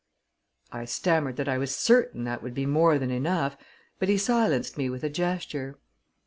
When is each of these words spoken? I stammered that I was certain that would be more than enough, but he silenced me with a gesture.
I 0.71 0.85
stammered 0.85 1.35
that 1.35 1.47
I 1.47 1.59
was 1.59 1.75
certain 1.75 2.23
that 2.23 2.41
would 2.41 2.55
be 2.55 2.65
more 2.65 2.97
than 2.97 3.11
enough, 3.11 3.55
but 3.99 4.09
he 4.09 4.17
silenced 4.17 4.75
me 4.75 4.89
with 4.89 5.03
a 5.03 5.11
gesture. 5.11 5.77